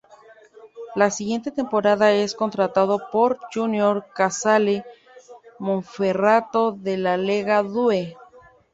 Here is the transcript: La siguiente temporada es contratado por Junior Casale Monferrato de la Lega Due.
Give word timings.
La 0.95 1.11
siguiente 1.11 1.51
temporada 1.51 2.11
es 2.11 2.33
contratado 2.33 3.11
por 3.11 3.37
Junior 3.53 4.07
Casale 4.15 4.83
Monferrato 5.59 6.71
de 6.71 6.97
la 6.97 7.17
Lega 7.17 7.61
Due. 7.61 8.17